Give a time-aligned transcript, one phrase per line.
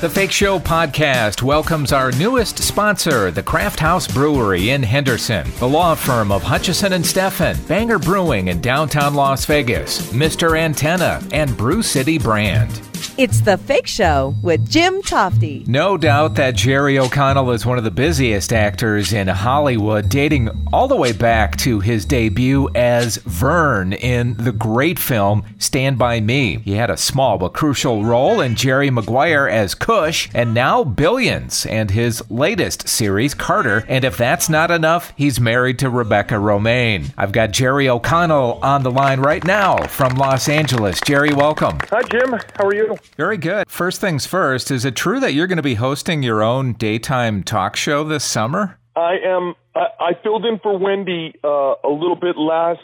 [0.00, 5.68] The Fake Show podcast welcomes our newest sponsor, the Craft House Brewery in Henderson, the
[5.68, 10.58] law firm of Hutchison and Steffen, Banger Brewing in downtown Las Vegas, Mr.
[10.58, 12.70] Antenna, and Brew City Brand.
[13.20, 15.68] It's The Fake Show with Jim Tofte.
[15.68, 20.88] No doubt that Jerry O'Connell is one of the busiest actors in Hollywood, dating all
[20.88, 26.60] the way back to his debut as Vern in the great film Stand By Me.
[26.60, 31.66] He had a small but crucial role in Jerry Maguire as Cush, and now Billions,
[31.66, 33.84] and his latest series, Carter.
[33.86, 37.12] And if that's not enough, he's married to Rebecca Romijn.
[37.18, 41.02] I've got Jerry O'Connell on the line right now from Los Angeles.
[41.02, 41.80] Jerry, welcome.
[41.90, 42.30] Hi, Jim.
[42.56, 42.96] How are you?
[43.16, 43.68] Very good.
[43.68, 47.42] First things first, is it true that you're going to be hosting your own daytime
[47.42, 48.78] talk show this summer?
[48.96, 49.54] I am.
[49.74, 52.80] I, I filled in for Wendy uh, a little bit last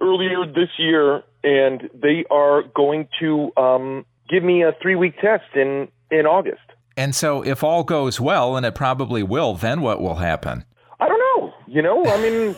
[0.00, 5.44] earlier this year, and they are going to um, give me a three week test
[5.54, 6.60] in in August.
[6.96, 10.64] And so, if all goes well, and it probably will, then what will happen?
[11.00, 11.52] I don't know.
[11.66, 12.54] You know, I mean,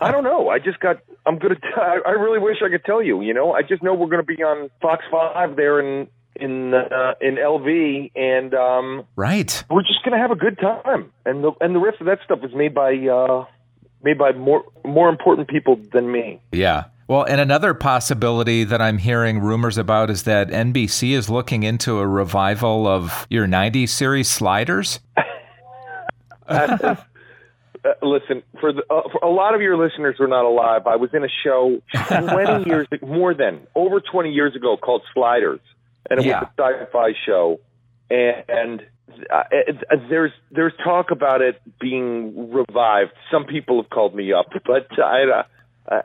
[0.00, 0.48] I don't know.
[0.48, 0.96] I just got.
[1.24, 1.54] I'm gonna.
[1.54, 3.22] T- I, I really wish I could tell you.
[3.22, 6.08] You know, I just know we're gonna be on Fox Five there in
[6.40, 9.64] in uh, in LV, and um, Right.
[9.70, 11.12] we're just gonna have a good time.
[11.24, 13.44] And the and the rest of that stuff is made by uh,
[14.02, 16.40] made by more more important people than me.
[16.52, 16.84] Yeah.
[17.08, 21.98] Well, and another possibility that I'm hearing rumors about is that NBC is looking into
[22.00, 24.98] a revival of your 90s series Sliders.
[26.48, 26.94] Uh,
[28.02, 30.96] listen, for the, uh, for a lot of your listeners who are not alive, I
[30.96, 35.60] was in a show 20 years, more than over 20 years ago called Sliders,
[36.10, 36.40] and it Yeah.
[36.40, 37.60] was a sci-fi show,
[38.10, 38.86] and, and
[39.30, 43.12] uh, it, uh, there's there's talk about it being revived.
[43.30, 45.42] Some people have called me up, but I uh,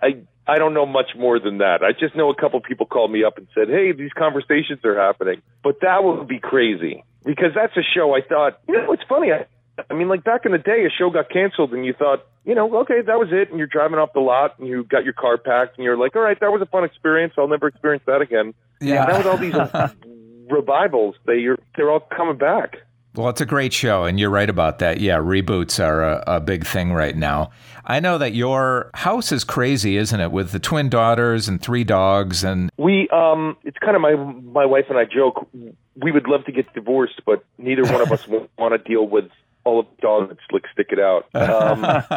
[0.02, 1.84] I I don't know much more than that.
[1.84, 4.98] I just know a couple people called me up and said, "Hey, these conversations are
[4.98, 8.60] happening," but that would be crazy because that's a show I thought.
[8.68, 9.32] You know, it's funny.
[9.32, 9.46] I,
[9.90, 12.56] I mean, like back in the day, a show got canceled, and you thought, you
[12.56, 15.14] know, okay, that was it, and you're driving off the lot, and you got your
[15.14, 17.34] car packed, and you're like, all right, that was a fun experience.
[17.38, 18.54] I'll never experience that again.
[18.80, 19.06] Yeah.
[19.06, 19.56] Now with all these
[20.52, 22.78] revivals, they are they're all coming back.
[23.14, 25.02] Well, it's a great show, and you're right about that.
[25.02, 27.52] Yeah, reboots are a, a big thing right now.
[27.84, 30.32] I know that your house is crazy, isn't it?
[30.32, 34.66] With the twin daughters and three dogs, and We um, it's kind of my my
[34.66, 35.48] wife and I joke.
[35.96, 38.26] We would love to get divorced, but neither one of us
[38.58, 39.30] want to deal with
[39.64, 41.26] all of the dogs that like stick it out.
[41.36, 41.82] Um,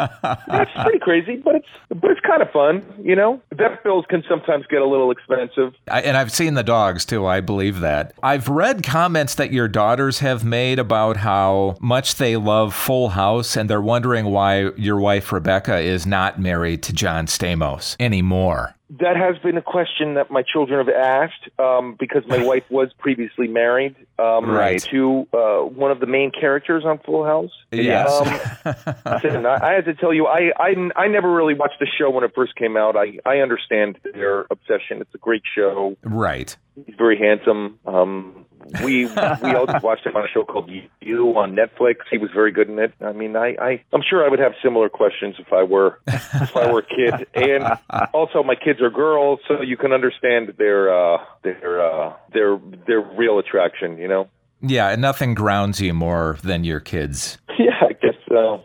[0.48, 3.40] that's pretty crazy, but it's but it's kind of fun, you know.
[3.54, 5.74] Vet bills can sometimes get a little expensive.
[5.88, 7.26] I, and I've seen the dogs too.
[7.26, 8.14] I believe that.
[8.22, 13.56] I've read comments that your daughters have made about how much they love Full House,
[13.56, 18.74] and they're wondering why your wife Rebecca is not married to John Stamos anymore.
[19.00, 22.92] That has been a question that my children have asked um, because my wife was
[22.98, 24.80] previously married um, Right.
[24.90, 27.50] to uh, one of the main characters on Full House.
[27.72, 28.10] Yes.
[28.12, 28.74] Um,
[29.24, 32.10] listen, I, I had to tell you, I, I I never really watched the show
[32.10, 32.94] when it first came out.
[32.96, 35.00] I I understand their obsession.
[35.00, 35.96] It's a great show.
[36.04, 36.54] right.
[36.86, 37.78] He's very handsome.
[37.86, 38.43] Um,
[38.82, 40.70] we we all watched him on a show called
[41.00, 41.96] You on Netflix.
[42.10, 42.92] He was very good in it.
[43.00, 46.56] I mean, I, I I'm sure I would have similar questions if I were if
[46.56, 47.26] I were a kid.
[47.34, 47.64] And
[48.12, 53.00] also, my kids are girls, so you can understand their uh, their uh, their their
[53.00, 53.98] real attraction.
[53.98, 54.28] You know?
[54.60, 57.38] Yeah, and nothing grounds you more than your kids.
[57.56, 58.64] Yeah, I guess so.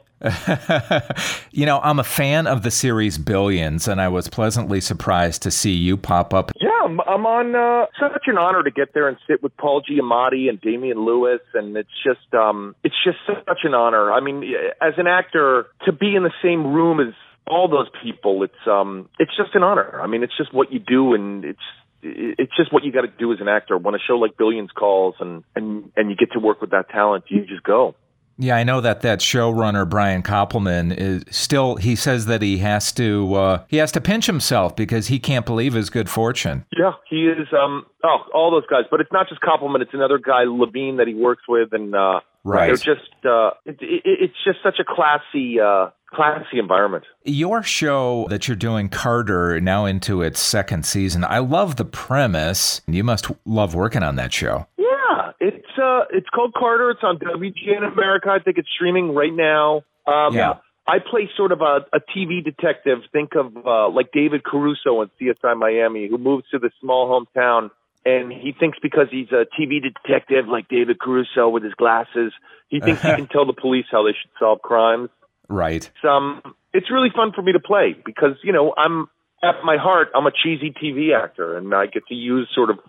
[1.52, 5.52] you know, I'm a fan of the series Billions, and I was pleasantly surprised to
[5.52, 6.52] see you pop up.
[6.60, 7.56] Yeah, I'm, I'm on.
[7.56, 11.42] Uh, such an honor to get there and sit with Paul Giamatti and Damian Lewis,
[11.54, 14.12] and it's just, um, it's just such an honor.
[14.12, 14.44] I mean,
[14.82, 17.14] as an actor, to be in the same room as
[17.48, 20.02] all those people, it's, um, it's just an honor.
[20.02, 21.60] I mean, it's just what you do, and it's.
[22.02, 23.78] It's just what you got to do as an actor.
[23.78, 26.88] When a show like Billions calls and and and you get to work with that
[26.90, 27.94] talent, you just go.
[28.42, 31.76] Yeah, I know that that showrunner Brian Koppelman is still.
[31.76, 35.46] He says that he has to uh, he has to pinch himself because he can't
[35.46, 36.66] believe his good fortune.
[36.78, 37.48] Yeah, he is.
[37.52, 39.82] Um, oh, all those guys, but it's not just Koppelman.
[39.82, 42.68] It's another guy, Levien, that he works with, and uh, Right.
[42.68, 43.12] they're just.
[43.26, 47.04] Uh, it, it, it's just such a classy, uh, classy environment.
[47.26, 51.26] Your show that you're doing, Carter, now into its second season.
[51.26, 52.80] I love the premise.
[52.88, 54.66] You must love working on that show.
[55.90, 56.92] It's uh, it's called Carter.
[56.92, 58.30] It's on WGN America.
[58.30, 59.84] I think it's streaming right now.
[60.08, 60.56] Um, Yeah.
[60.88, 63.00] I play sort of a, a TV detective.
[63.12, 67.70] Think of uh, like David Caruso on CSI Miami, who moves to this small hometown,
[68.06, 72.34] and he thinks because he's a TV detective like David Caruso with his glasses,
[72.70, 75.10] he thinks he can tell the police how they should solve crimes.
[75.48, 75.86] Right.
[75.86, 76.42] It's, um,
[76.74, 79.10] it's really fun for me to play because you know I'm
[79.44, 82.80] at my heart I'm a cheesy TV actor, and I get to use sort of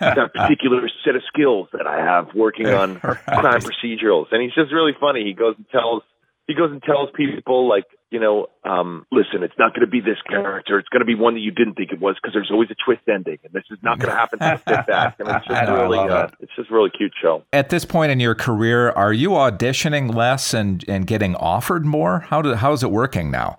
[0.00, 3.16] that particular set of skills that I have working on Right.
[3.24, 4.26] crime procedurals.
[4.32, 5.24] And he's just really funny.
[5.24, 6.02] He goes and tells
[6.46, 10.00] he goes and tells people like, you know, um, listen, it's not going to be
[10.00, 10.78] this character.
[10.78, 12.76] It's going to be one that you didn't think it was because there's always a
[12.84, 15.18] twist ending, and this is not going to happen to the fifth act.
[15.18, 16.34] And it's just know, really, uh, it.
[16.38, 17.42] it's just a really cute show.
[17.52, 22.20] At this point in your career, are you auditioning less and, and getting offered more?
[22.20, 23.58] How do, how is it working now?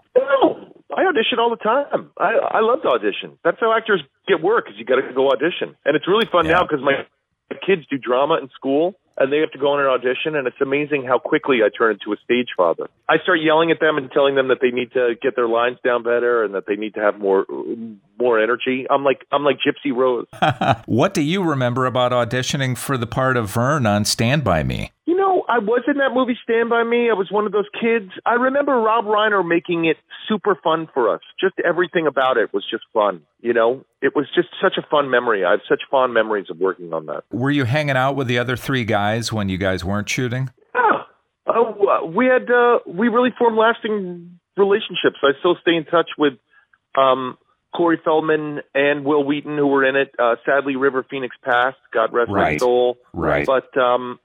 [1.18, 2.12] Audition all the time.
[2.20, 3.40] I I love to audition.
[3.44, 4.70] That's how actors get work.
[4.70, 6.54] Is you got to go audition, and it's really fun Yeah.
[6.54, 7.06] now because my,
[7.50, 10.46] my kids do drama in school, and they have to go on an audition, and
[10.48, 12.88] it's amazing how quickly I turn into a stage father.
[13.10, 15.78] I start yelling at them and telling them that they need to get their lines
[15.84, 17.46] down better and that they need to have more
[18.20, 18.86] more energy.
[18.90, 20.28] I'm like I'm like Gypsy Rose.
[20.86, 24.92] What do you remember about auditioning for the part of Vern on Stand By Me?
[25.48, 27.10] I was in that movie Stand By Me.
[27.10, 28.12] I was one of those kids.
[28.26, 29.96] I remember Rob Reiner making it
[30.28, 31.22] super fun for us.
[31.40, 33.22] Just everything about it was just fun.
[33.40, 35.46] You know, it was just such a fun memory.
[35.46, 37.24] I have such fond memories of working on that.
[37.32, 40.50] Were you hanging out with the other three guys when you guys weren't shooting?
[40.76, 41.04] Oh,
[41.48, 45.18] oh uh, we had uh, we really formed lasting relationships.
[45.24, 46.34] I still stay in touch with
[46.98, 47.38] um,
[47.74, 50.14] Corey Feldman and Wil Wheaton, who were in it.
[50.20, 51.78] Uh, sadly, River Phoenix passed.
[51.94, 52.54] God rest Right.
[52.54, 52.98] his soul.
[53.14, 53.46] Right.
[53.46, 54.20] But um,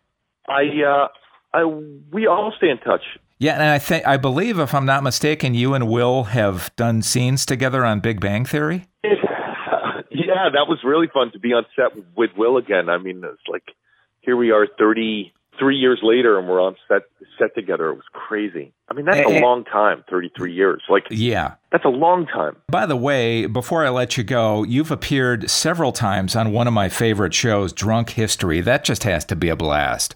[0.49, 1.09] I, uh,
[1.55, 1.65] I,
[2.13, 3.03] we all stay in touch.
[3.39, 7.03] Yeah, and I think I believe, if I'm not mistaken, you and Wil have done
[7.03, 8.87] scenes together on Big Bang Theory.
[9.03, 12.89] yeah, that was really fun to be on set with Wil again.
[12.89, 13.65] I mean, it's like
[14.21, 17.03] here we are, thirty-three years later, and we're on set
[17.39, 17.89] set together.
[17.91, 18.73] It was crazy.
[18.89, 20.83] I mean, that's a long time, thirty-three years.
[20.89, 21.55] Like Yeah.
[21.73, 22.57] that's a long time.
[22.69, 26.73] By the way, before I let you go, you've appeared several times on one of
[26.73, 28.61] my favorite shows, Drunk History.
[28.61, 30.15] That just has to be a blast.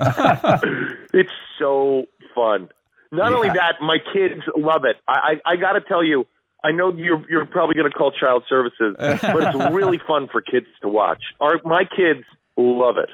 [1.14, 2.04] it's so
[2.34, 2.68] fun.
[3.12, 4.96] Not only that, my kids love it.
[5.08, 6.26] I I, I got to tell you.
[6.64, 10.40] I know you're you're probably going to call child services, but it's really fun for
[10.40, 11.22] kids to watch.
[11.40, 12.24] Our my kids
[12.56, 13.10] love it.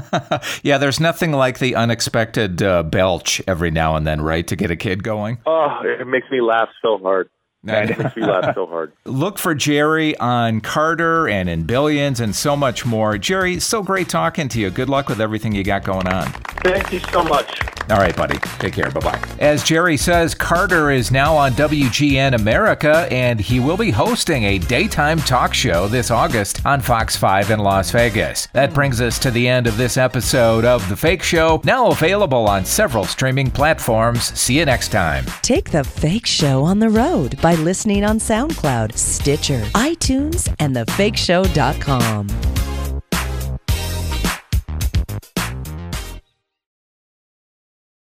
[0.62, 4.70] yeah, there's nothing like the unexpected uh, belch every now and then, right, to get
[4.70, 5.38] a kid going.
[5.46, 7.28] Oh, it makes me laugh so hard.
[7.64, 8.92] It makes me laugh so hard.
[9.04, 13.18] Look for Jerry on Carter and in Billions and so much more.
[13.18, 14.70] Jerry, so great talking to you.
[14.70, 16.32] Good luck with everything you got going on.
[16.64, 17.60] Thank you so much.
[17.90, 18.38] All right, buddy.
[18.58, 18.90] Take care.
[18.90, 19.28] Bye bye.
[19.40, 24.58] As Jerry says, Carter is now on WGN America, and he will be hosting a
[24.58, 28.46] daytime talk show this August on Fox 5 in Las Vegas.
[28.52, 32.46] That brings us to the end of this episode of The Fake Show, now available
[32.48, 34.22] on several streaming platforms.
[34.38, 35.24] See you next time.
[35.42, 42.51] Take the fake show on the road by listening on SoundCloud, Stitcher, iTunes, and thefakeshow.com.